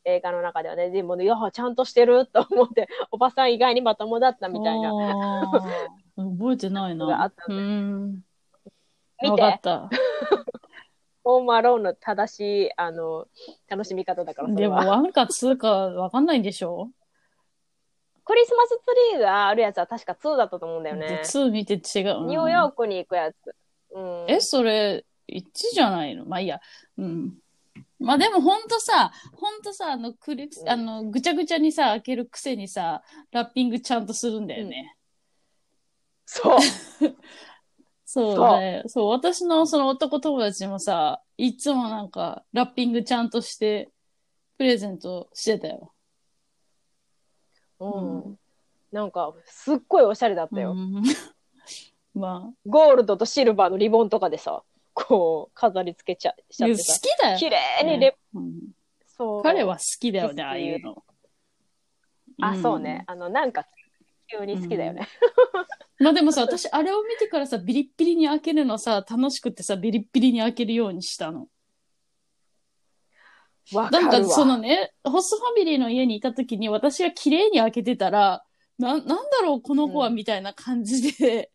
[0.05, 4.91] 映画の中ではね、でもね、いや、ちゃんとしてると思って、おばさん意外にまともだったみたいな。
[6.17, 7.07] 覚えてないな。
[7.07, 8.25] があったんだうん。
[9.23, 9.89] 見てっ、た。
[11.25, 13.29] ホームアローンの正しい、あの、
[13.69, 14.85] 楽しみ方だから、でも、は。
[14.87, 16.91] ワンかツーかわかんないんでしょ？
[18.25, 18.77] クリスマスツ
[19.15, 21.21] リーがあるやつは確か2だったと思うんだよでね。
[21.25, 22.27] ツー見て違う。
[22.27, 23.37] ニューヨークに行くやつ。
[23.95, 24.25] うん。
[24.29, 26.25] え、それ、1じゃないの？
[26.25, 26.61] まあいいや。
[26.99, 27.39] うん。
[27.99, 34.97] まあでもほんとさ、ほんとさ、あの、クリうんあの、ぐちゃぐちゃにさ、開けるくせにさ、ラッピングちゃんとするんだよね。
[36.27, 36.61] そう。
[36.61, 37.17] そ う
[38.13, 38.83] そうね。
[38.89, 43.89] そう、私のその男友達もさ、いつもなんか、ラッピングちゃんとして、
[44.59, 45.95] プレゼントしてたよ。
[47.81, 48.39] うん。
[48.93, 50.73] なんか、すっごいおしゃれだったよ。
[50.73, 51.03] うん
[52.15, 57.01] まあ、ゴールドとシルバーのリボンとかでさ、こう、飾り付けちゃしちゃって好さ。
[57.01, 57.39] きだよ。
[57.39, 58.61] 綺麗にレ、うん
[59.07, 59.43] そう。
[59.43, 61.03] 彼は好きだよね、ああいうの。
[62.43, 63.05] あ、んそうね。。
[63.07, 63.67] あの、なんか、
[64.39, 65.09] 急に好きだよね。
[65.99, 71.49] まあでもさ、私、あれを見てからさ、ビリッビリに開けるのさ、楽しくてさ、ビリッビリに開けるようにしたの。
[73.73, 74.13] わ、かるわ。
[74.13, 78.45] なんか、そのね、ホストファミリーの家にいた時に、私が綺麗に開けてたら、
[78.79, 81.51] な、なんだろう、この子は、うんみたいな感じで、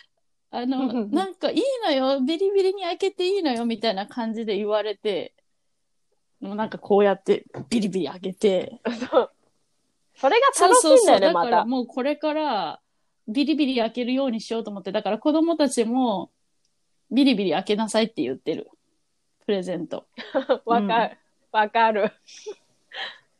[0.50, 5.34] あの、なんか、いいのよ、ビリビリに開けていいのよ、みたいな感じで言われて、
[6.40, 8.80] もうなんかこうやって、ビリビリ開けて、
[10.22, 11.64] そうそれが楽しいんだよね、まだからた。
[11.66, 12.80] もうこれから
[13.28, 16.30] ビリビリ開けるようにしようと思って、だから子供たちも
[17.10, 18.70] ビリビリ開けなさいって言ってる。
[19.44, 20.06] プレゼント。
[20.64, 21.18] わかる。
[21.50, 22.12] わかる。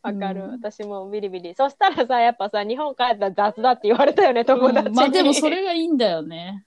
[0.02, 1.54] わかる、うん私もビリビリ。
[1.54, 4.88] そしたらさ、やっぱさ、日本帰ったら雑だって言われたよね、友達に。
[4.88, 6.66] うんまあでもそれがいいんだよね。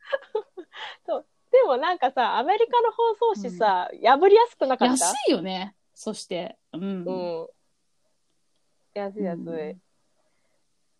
[1.52, 4.92] でもなんかさ、アメリカの放送紙さ、破りやすくなかった？
[4.92, 5.74] 安いよね。
[5.94, 6.58] そして。
[6.72, 6.82] うん。
[6.82, 7.48] うん。
[9.00, 9.70] 安い安い。
[9.70, 9.80] うん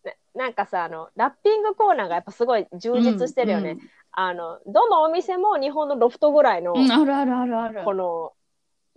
[0.03, 0.13] な
[0.45, 3.71] なんかさ、あの、ラッピングコーナーがやっぱすごい充実してるよね。
[3.71, 3.79] うん
[4.19, 7.83] あの、どのお店も日本のロフトぐらいの、うん、あるあるあるある。
[7.83, 8.33] この、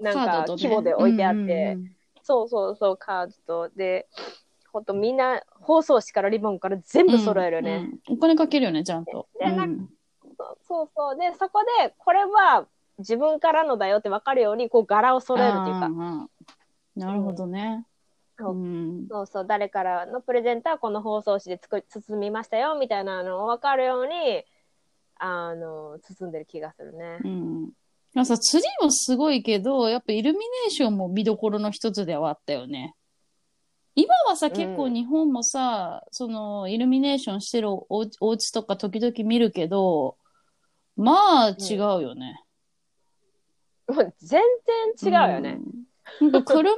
[0.01, 1.91] なんか規模で置いてあって、うんうんうん
[2.23, 4.07] そうそうそう、カードと、で、
[4.73, 7.91] ほんとみんな、包装紙からリボンから全部揃えるよね。
[8.09, 9.27] うんお金かけるよね、ちゃんと。
[9.39, 9.89] でなうん
[10.39, 11.17] そうそうそう。
[11.17, 12.67] で、そこで、これは
[12.99, 15.89] 自分からのだよって分かるように、こう柄を揃えるっていうか、
[16.97, 17.85] なるほどね。
[18.41, 24.45] そううんそうそう、誰からのプレゼントはこの包装紙で作り包みましたよ、みたいなのを分かるように、
[25.17, 27.19] あの、包んでる気がするね。
[27.25, 27.71] うん。
[28.15, 32.95] まあさ、ツリーもすごいけど、やっぱイルミネーションも見どころの一つではあったよね。
[33.95, 37.87] 今はさ、ん結構日本もさ、その、イルミネーションしてるお
[38.21, 40.17] お家とか時々見るけど、
[40.97, 42.43] まあ違うよね。
[43.89, 44.43] もう全
[45.01, 45.59] 然違うよね。
[45.59, 45.80] うん。
[46.21, 46.77] なんか 車で、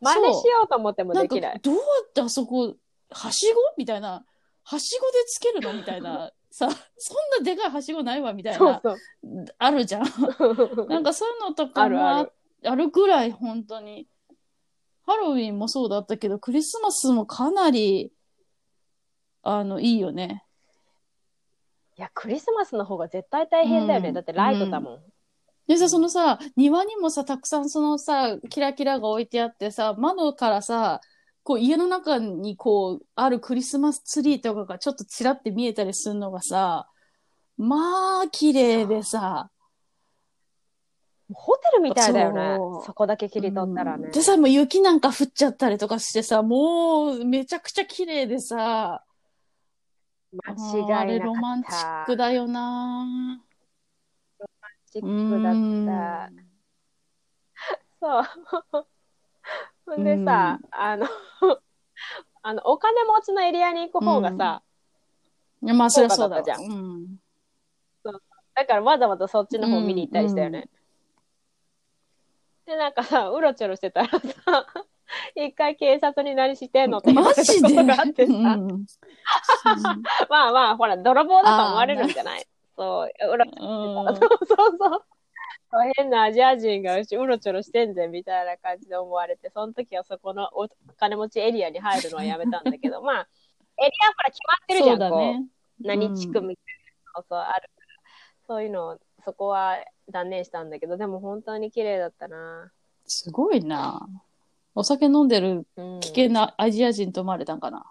[0.00, 1.60] 真似しようと思ってもできない。
[1.60, 2.74] どうやってあそこ、
[3.10, 4.24] はしごみたいな、
[4.64, 9.44] はしごでつけるのみたいな、さ、 そんなでかいはしごないわみたいな、そうそう。
[9.58, 10.02] あるじゃん。
[10.88, 12.28] なんかそういうのとかもあ
[12.64, 14.08] あるぐらい本当に。
[15.08, 18.12] ハロウィンもそうだったけど、クリスマスもかなり、
[19.42, 20.44] あの、いいよね。
[21.96, 24.10] いや、クリスマスの方が絶対大変だよね。
[24.10, 25.12] うんだってライトだもん。
[25.68, 31.00] でさ、そのさ、庭にもさ、たくさんそのさ、キラキラが置いてあってさ、窓からさ、
[31.44, 36.88] こう家の中にこう、あるクリスマスツリーとかがちょっとちらって見えたりするのがさ、
[37.58, 39.50] まあ、綺麗でさ、
[41.32, 42.56] ホテルみたいだよね。
[42.86, 44.08] そこだけ切り取ったらね。
[44.10, 49.04] でさ、もう雪なんか降っちゃったりとかしてさ、もうめちゃくちゃ綺麗でさ、
[50.32, 51.26] 間あれ違いなかった。
[51.26, 53.42] ロマンチックだよな
[55.00, 56.30] チッうクだんった。
[58.00, 58.20] そ
[58.80, 58.86] う。
[59.86, 61.06] ほんでさ、あの、
[62.42, 64.62] あの、お金持ちのエリアに行く方がさ、
[65.62, 66.42] いやまあ、そりゃそうだわ。
[66.42, 67.16] 豪華だったじうん。
[68.54, 70.68] だからわざわざそっちの方見に行ったりしたよね。
[72.66, 74.18] で、なんかさ、うろちょろしてたらさ、
[75.34, 78.86] 一回警察に何してんのってマジで、ことがあってさ、うん。
[80.28, 82.46] まあまあ、ほら、泥棒だと思われるんじゃない？
[82.78, 85.04] そう、うん そうそうそう。
[85.96, 93.28] 変なアジア人がうちうろちょろしてんぜみたいな感じで思われて、その時はそこのお金持ちエリアに入るのはやめたんだけど、 まあ、
[93.76, 95.08] エリアほら決まってるじゃん、こう。
[95.08, 95.46] そうだね。
[95.80, 96.64] 何地区みたい
[97.04, 97.86] な、そうそう、あるから。
[98.46, 99.76] そういうのをそこは
[100.08, 102.72] 断念したんだけど、でも本当に綺麗だったな。
[103.04, 104.08] すごいな。
[104.74, 107.84] お酒飲んでるうん、危険なアジア人と思われたんかな。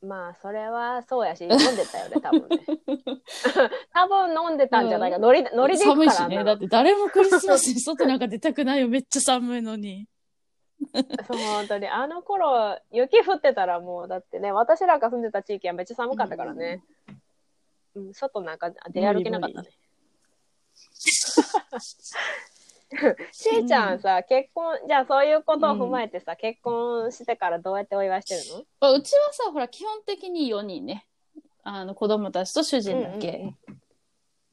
[0.00, 2.60] まあ、それはそうやし、飲んでたよね、 多分ね。
[3.92, 5.18] 多分飲んでたんじゃないか。
[5.18, 5.84] ノリ、ノリで。
[5.84, 6.44] 寒いしね。
[6.44, 8.88] だって誰もクリスマスに外なんか出たくないよ。
[8.88, 10.06] めっちゃ寒いのに。
[11.26, 11.88] そう、本当に。
[11.88, 16.84] あの頃、雪降ってたらもう、だってね、私らが住んでた地域はめっちゃ寒かったからね。
[17.96, 19.70] うん、外なんか出歩けなかったね。
[23.32, 28.64] しーちゃんさ、結婚、じゃあそういうことを踏まえてさ、結婚してからどうやってお祝いしてるの？
[28.80, 31.06] まあうちはさ、ほら、基本的に4人ね。
[31.62, 33.54] あの、子供たちと主人だけ。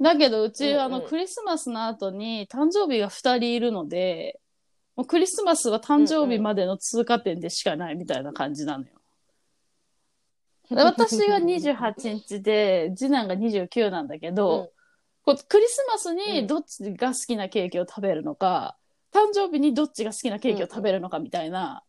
[0.02, 4.40] だけど、うち、うんうんあの、クリスマスの後に誕生日が2人いるので、
[4.98, 8.90] もうクリスマスは誕生日までの通過点でしかないみたいな感じなのよ。
[10.70, 14.75] で私が28日で、次男が29なんだけど、うん
[15.26, 18.78] こうクリスマスうんにどっちが好きなケーキを食べるのか、
[19.12, 21.84] 誕生日にどっちが好きなケーキを食べるのかみたいな、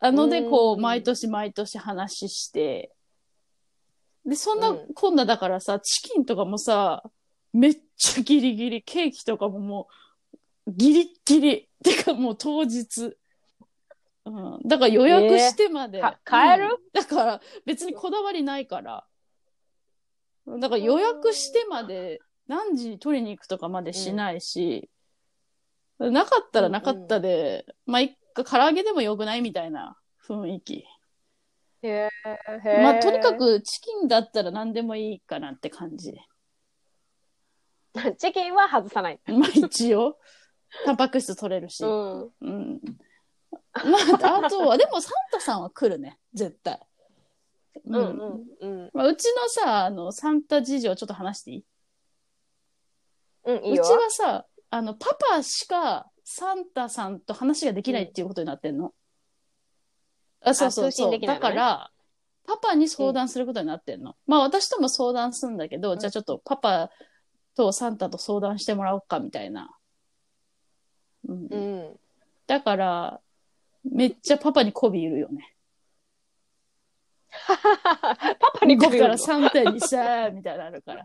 [0.00, 2.92] あので、こう、うん毎年毎年話して、
[4.24, 7.02] で、そんなうんこんなだからさ、チキンとかもさ、
[7.52, 9.88] めっちゃギリギリ、ケーキとかもも
[10.66, 11.68] う、ギリッギリ。
[11.82, 13.16] てかもう当日。
[14.24, 14.58] うん。
[14.64, 16.00] だから予約してまで。
[16.00, 16.64] か買える？
[16.64, 19.04] うんだから別にこだわりないから。
[20.46, 24.90] だから予約してまで何時に取りに行くとかまでしないし、
[25.98, 30.84] なかったらなかったで、まあ一回唐揚げでもよくないみたいな雰囲気。
[31.82, 32.08] へ
[32.82, 33.34] まあとにか。
[33.34, 36.14] くチキンだったら何でもいいかなって感じ。
[38.18, 39.20] チキンは外さない。
[39.28, 40.18] まあ一応、
[40.84, 41.84] タンパク質取れるし。
[41.84, 42.22] うん。
[42.22, 42.80] うん。
[43.50, 46.80] まあ、あとは、でもサンタさんは来るね、絶対。
[47.84, 48.90] うんうんうん。
[48.94, 51.64] まあ、うちのさ、あの、サンタ事情ちょっと話していい？
[53.46, 53.84] うん、いいうよ。
[53.84, 58.92] ちはさ、あの、パパしかサンタさんと話ができないっていうことになってんの。
[60.40, 61.10] あ、そうそう通そう。
[61.10, 61.90] だ信できないのねから、
[62.46, 64.16] パパに相談することになってんの。
[64.26, 66.90] まあ、私とも相談するんだけど、んじゃあちょっとパパ
[67.56, 69.70] とサンタと相談してもらおうか、みたいな。
[71.26, 71.96] うんうん。
[72.46, 73.20] だから、
[73.84, 75.53] めっちゃパパに媚びいるよね。
[77.46, 81.04] パパにだか媚びるのらサンタにさ、みたいなのあるから。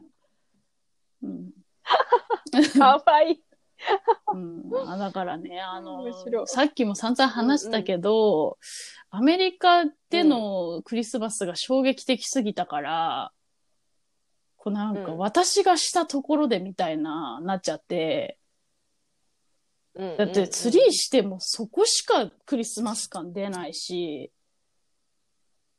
[1.23, 1.51] うん。
[2.77, 3.43] かわいい。
[4.33, 8.57] うん、あだからね、あの面白い、さっきも散々話したけど、
[9.09, 13.31] アメリカでのクリスマスが衝撃的すぎたから、
[14.57, 18.37] こうなんかうん私がしたところでみたいな、なっちゃって、
[19.95, 24.31] だだってツリーしてもそこしかクリスマス感出ないし、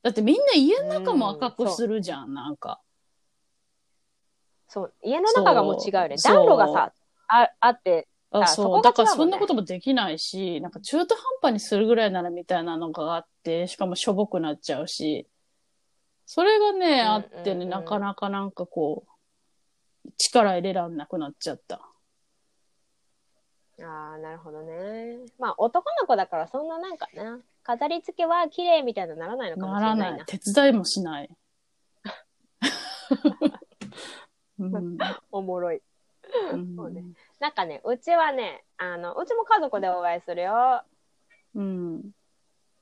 [0.02, 2.80] だってみんな家の中も赤くするじゃん、なんか。
[4.68, 6.18] そう、家の中がもう違うよね。
[6.18, 6.92] そう暖炉がさ、
[7.28, 8.76] ああって、あ、あそう。
[8.76, 15.26] ねだからそんなこともできないし、なんか中途半端にするぐらいならみたいなのがあって、しかもしょぼくなっちゃうし、
[16.24, 19.04] それがね、あってね、なかなかなんかこ
[20.06, 21.80] う、力入れらんなくなっちゃった。
[23.82, 25.18] ああ、なるほどね。
[25.38, 30.16] まあ、男の子だからそんななんかな、飾り付けは綺麗みたいなならないのかもしれないな。
[30.18, 30.26] ない。
[30.26, 31.30] 手伝いもしない。
[34.58, 34.98] うん
[35.32, 35.82] おもろい。
[36.52, 37.04] うんそうね
[37.40, 40.84] なんかね、うちはね、あの、うちも家族でお祝いするよ。
[41.54, 42.10] うん。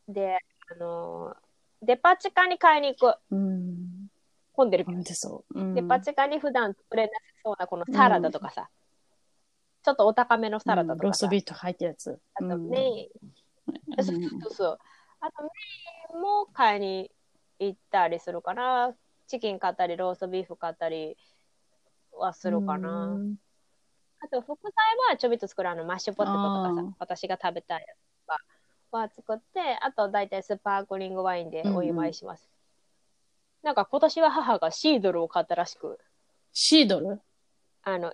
[0.08, 0.38] で、
[0.70, 1.36] あの、
[1.80, 3.16] デパ地下に買いに行く。
[3.30, 4.08] うん。
[4.52, 5.02] 混んでるけど。
[5.02, 5.60] でそう。
[5.60, 7.14] うんデパ地下に普段作れなさ
[7.44, 8.68] そうなこのサラダとかさ、
[9.84, 12.18] ちょっとお高めのサラダとかさ、ローストビート入ったやつ。
[12.34, 13.08] あとうんメイン、
[13.68, 14.78] うんそうそう。
[15.20, 15.48] あとメ
[16.14, 17.10] インも買いに
[17.58, 18.94] 行ったりするかな。
[19.26, 21.16] チキン買ったり、ローストビーフ買ったり
[22.12, 23.14] はするかな。
[23.14, 23.36] うん
[24.20, 24.72] あと副菜
[25.10, 28.38] はちょびっと作るあのマッシュポテトとかさ、私が食べたいやつとか
[28.90, 32.50] は作って、あと大体スパークリングワインでお祝いします。
[33.62, 36.00] なんか今年は母がシードルを買ったらしく、
[36.52, 37.20] シードル？
[37.84, 38.12] あの、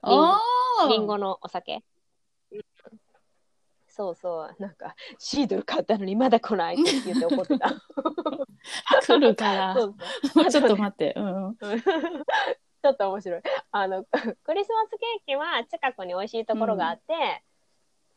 [0.91, 1.83] リンゴのお酒。
[3.97, 7.71] そうそう、なんか、シードル買ったのにまだ来ないって言って怒ってた。
[9.07, 9.77] 来るから。
[10.51, 11.15] ちょっと待って。
[11.17, 11.57] うん。
[12.83, 13.43] ちょっと面白い。
[13.71, 14.05] あの、
[14.43, 17.45] クリスマスケーキは近くに美味しいところがあって、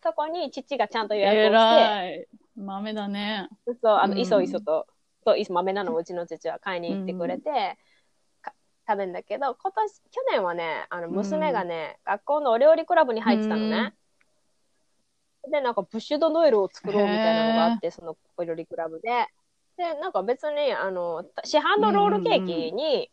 [0.02, 2.28] そこに父がちゃんと予約をして。
[2.56, 3.48] 豆だね。
[3.80, 4.88] そう、あの、うんいそいそと、
[5.24, 7.78] そう、いそ豆なのをうちの父は買いに行ってくれて、
[8.42, 8.52] か
[8.88, 13.94] 食べるんだけど、今年、去年はね、あの、娘がね、学校のお料理クラブに入ってたのね。
[15.50, 19.28] で、なんか、ブッシュドノエルを作ろうみたいなのがあって、そのお料理クラブで。
[19.78, 23.12] で、なんか別に、あの、市販のロールケーキに、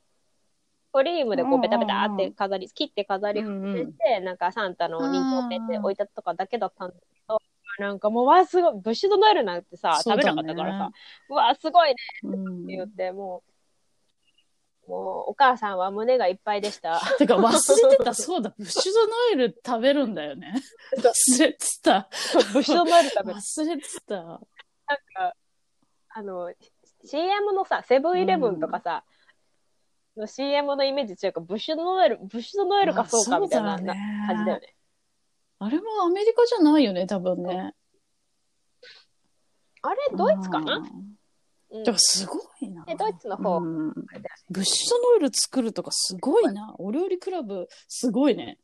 [0.93, 3.93] クリームでこうベタベタって飾り、切って飾りうん付うん。
[3.93, 7.41] けて、なんかサンタの人形ペンで置いたとかだけだったんだけど、
[7.79, 10.91] なんかもう、わ、すごい、ブッシュドノエルなんてさ、食べなかったからさ、
[11.29, 13.54] うわ、すごいねうんって言って、もう、
[14.87, 17.01] もう、お母さんは胸がいっぱいでした。
[17.19, 20.55] てか忘れてた、そうだ、ブッシュドノエル食べるんだよね。
[20.97, 22.09] 忘れてた。
[22.53, 23.39] ブッシュドノエル食べる。
[23.39, 24.15] 忘れてた。
[24.17, 25.35] なんか、
[26.11, 26.53] あの、
[27.05, 29.05] CM のさ、セブンイレブンとかさ、
[30.17, 34.77] の CM のイメージ違うか、ブッシュドノエル、ブッシュドノエルかそうかみたいな感じだよね。
[35.59, 37.75] あれもアメリカじゃないよね、多分ね。
[39.83, 41.15] あれ、ドイツかな、うんうん
[41.81, 42.85] だからすごいな。
[42.87, 43.61] えドイツの方う
[44.51, 46.75] ブッシュドノエル作るとかすごいな。
[46.79, 48.59] お料理クラブすごいね。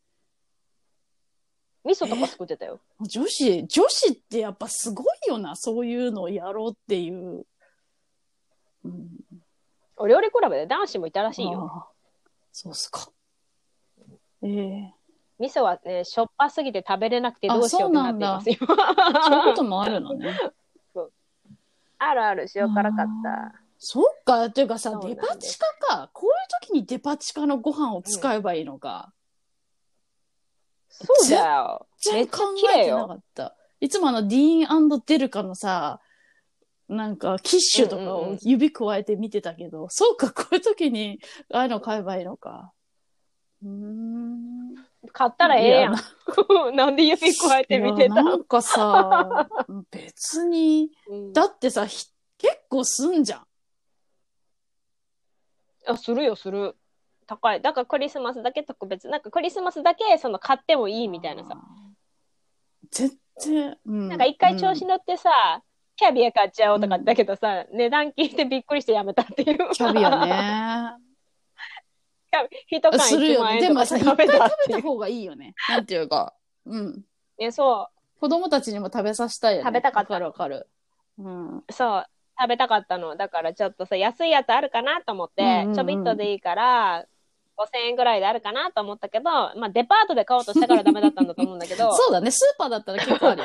[1.85, 2.79] 味噌とか作ってたよ。
[3.01, 5.57] 女子、女子ってやっぱすごいよな。
[5.57, 7.47] そういうのをやろうっていう。
[8.85, 9.09] うん、
[9.97, 11.89] お料理クラブで男子もいたらしいよ。
[12.53, 13.11] そうっすか。
[14.43, 14.95] ええ
[15.41, 18.57] 味噌はね、しょっぱすぎて食べれなくてどうしようってなっていますよ。
[19.25, 20.39] そういうこともあるのね。
[22.01, 23.61] あるある、塩辛かった。
[23.79, 24.47] そっか。
[24.47, 26.11] っていうかさそう、なんデですパ地下か。
[26.13, 26.35] こういう
[26.67, 29.13] 時にデパ地下のご飯を使えばいいのか。
[30.89, 31.87] そうだよ。
[32.13, 33.19] めっちゃ全然考綺麗えてなかよ。
[33.19, 33.57] った。
[33.81, 36.01] いつもあの、ディーンデルカのさ、
[36.89, 41.21] なんか、キッシュとかをうんうんうん指加えて見てたけど、そうか、こういう時に、
[41.53, 42.73] ああいうの買えばいいのか。
[43.63, 44.75] うーん。
[45.13, 45.97] 買ったらええやんい。
[46.77, 49.49] なんで指加えて見ていたやなんかさ、
[49.91, 52.07] 別に、うんだってさ、ひ
[52.39, 53.47] 結構すんじゃん。
[55.87, 56.77] あ、するよ、する。
[57.27, 57.61] 高い。
[57.61, 59.09] だからクリスマスだけ特別。
[59.09, 61.57] なんかクリスマスだけその買ってもいいみたいなさ。。
[62.91, 64.09] 全然、うん。
[64.09, 65.63] なんか一回調子うん乗ってさ、
[65.97, 69.71] キャビア買っちゃおうとかだけどさ、値段聞いてびっくりしてやめたっていう。
[69.73, 71.05] キャビアね。
[72.69, 73.61] 一缶するよね。
[73.61, 74.39] でもさ、いっぱい食
[74.69, 74.81] べた。
[74.83, 75.55] 方がいいよね。
[75.69, 76.35] なんていうか。
[76.67, 77.05] うん。
[77.39, 78.21] ね、そう。
[78.21, 79.67] 子供たちにも食べさせたいよね。
[79.67, 80.69] 食べたかったわかる。
[81.19, 81.65] うん。
[81.71, 82.07] そう、
[82.39, 83.17] 食べたかったの。
[83.17, 87.07] だからちょっとさ、安いやつあるかなと思って、うんうんうんちょびっとでいいから、
[87.57, 92.31] 5000円ぐらいであるかなと思ったけど、まあデパートで買おうとしたからダメだったんだと思うんだけど、そうだね。
[92.31, 93.43] スーパーだったら結構ある。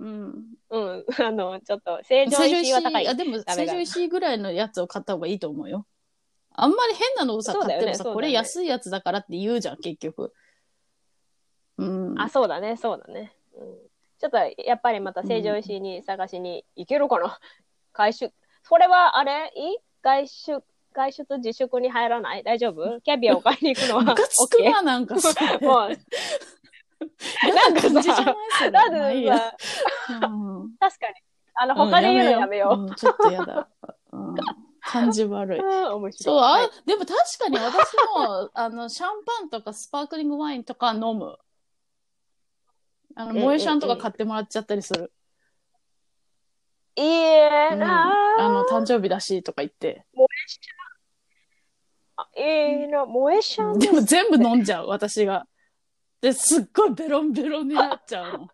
[0.00, 0.44] うん。
[0.70, 3.08] うん、あの、ちょっと、成城石井、は高い。
[3.08, 5.86] あ、でも、成城石ぐらいのやつを買った方がいいと思うよ。
[6.56, 10.32] あんまり変なのをさ、そうだよね買ってもさ、そうだよねこれ安いやつだからって言うじゃん、結局。
[11.78, 12.20] うん。
[12.20, 13.32] あ、そうだね、そうだね。
[13.56, 13.76] うん、
[14.18, 17.38] ちょっと、やっぱりまた成城石井に探しに行けるかな。
[17.92, 19.52] 外出、それは、あれ？
[19.56, 19.76] いい？
[20.02, 20.62] 外出、
[20.92, 22.44] 外出自粛に入らない？
[22.44, 23.00] 大丈夫？
[23.00, 24.70] キャビアを買いに行くのはムカつく OK?
[24.70, 25.58] な、なんかそれ。
[25.66, 25.90] もう、
[27.42, 28.70] 嫌な感じじゃないそれ。
[28.70, 31.14] だまあいいやってさ、うん確かに。
[31.56, 32.90] あの、他で言うのやめよう。
[32.90, 33.68] んちょっとやだ。
[34.12, 34.34] うん
[34.84, 35.60] 感じ悪い。
[35.60, 36.12] う ん面白い。
[36.12, 41.38] そう、あ、はいでも確かに私も、 あの、シャンパンとかスパークリングワインとか飲む。
[43.16, 45.12] あの、萌えシャンとか買ってもらっちゃったりする。
[46.96, 50.06] いいえうんなあの、誕生日だしとか言って。
[52.16, 55.46] あいいな、萌えシャンでも全部飲んじゃう、私が。
[56.20, 58.48] で、すっごいベロンベロンになっちゃうの。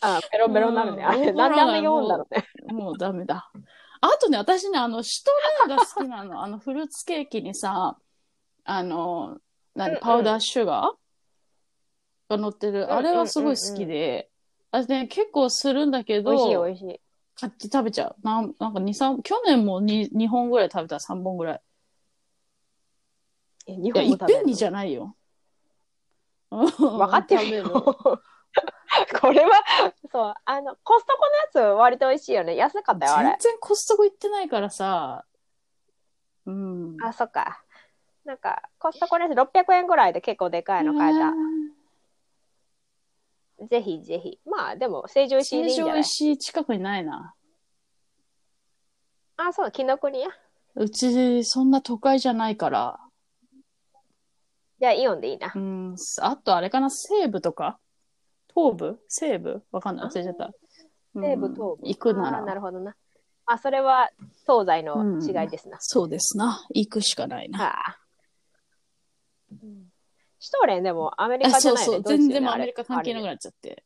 [0.00, 1.04] あ、ベロンベロンになるね。
[1.04, 2.46] あれ、うんなんであんな読んだろうね。
[2.72, 3.50] もうダメだ。
[4.00, 5.30] あとね、私ね、あの、シュト
[5.70, 6.42] レーが好きなの。
[6.44, 7.98] あの、フルーツケーキにさ、
[8.64, 9.40] あの、
[9.84, 10.96] うんう何、んパウダーシュガー
[12.28, 12.86] が乗ってる。
[12.86, 14.30] んあれはすごい好きで、
[14.70, 17.00] 私ね、結構するんだけど、美味しい美味しい。
[17.34, 18.16] 買って食べちゃう。
[18.22, 21.60] なんなんか2、3、去年も 2, 2本ぐらい食べた、3本ぐらい。
[23.66, 25.16] え日いや、いっ本も食べるぺんにじゃないよ。
[26.50, 26.66] 分
[26.98, 28.22] 分かってるよ。
[29.20, 29.62] これは、
[30.10, 32.56] そう、あの、コストコのやつ割と美味しいよね。
[32.56, 33.30] 安かったよ、あれ。
[33.30, 35.24] 全然コストコ行ってないからさ、
[36.46, 36.96] うん。
[37.02, 37.62] あ、そっか。
[38.24, 41.18] なんか、コストコのやつ600円ぐらいで結構でかいの買え
[43.58, 43.66] た。
[43.66, 44.40] ぜひぜひ。
[44.46, 46.04] まあ、でも、成城石井でいいんじゃない？
[46.04, 47.34] 成城石井近くにないな。
[49.36, 50.28] あ、そう、紀ノ国屋？
[50.74, 53.00] うち、そんな都会じゃないから。
[54.80, 55.58] じゃあ、イオンでいいなう。
[55.58, 55.96] ん。
[56.20, 57.78] あと、あれかな、西部とか？
[58.54, 58.98] 東部？
[59.08, 59.62] 西部？
[59.72, 60.06] わかんない。
[60.08, 60.46] 忘れちゃった。
[60.46, 60.52] うん
[61.22, 61.78] 西部、東部。
[61.82, 62.54] 行くなあーなら。
[62.54, 62.94] るほどな。
[63.46, 64.10] あ、それは
[64.46, 65.78] 東西の違いですな。
[65.80, 66.64] そうですな。
[66.74, 67.58] 行くしかないな。
[67.58, 67.98] はあ。
[70.40, 71.92] シュトーレンでもアメリあカじゃないね。
[71.92, 73.82] そう全然もうアメリカ関係なくなっちゃって。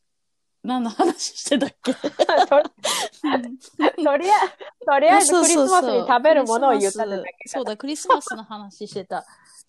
[0.65, 1.93] 何の話してたっけ？
[1.93, 2.71] あ れと
[4.05, 9.25] とりあえず、とりあえずクリスマスに食べるものを言ったってだけそうだ、クリスマスの話してた。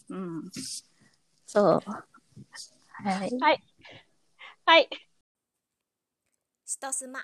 [0.10, 0.52] うん。
[1.48, 1.80] そう。
[2.92, 3.38] はい。
[3.40, 3.64] はい。
[6.66, 7.20] ストスマ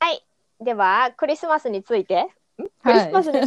[0.00, 0.24] はい。
[0.60, 2.28] では、クリスマスについて、ん？
[2.82, 3.38] クリスマスに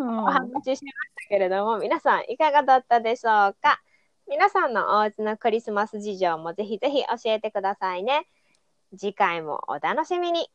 [0.00, 3.80] うん お話ししましたけれども、皆さんいかがだったでしょうか？
[4.26, 8.26] 皆さんのお家のクリスマス事情もぜひぜひ教えてくださいね。
[8.96, 10.50] 次回もお楽しみに。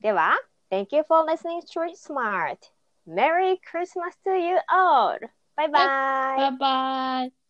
[0.00, 0.38] では、
[0.70, 2.58] Thank you for listening to Street Smart.
[3.06, 5.18] Merry Christmas to you all!
[5.56, 5.86] バイバイ
[6.36, 7.41] バイバイ。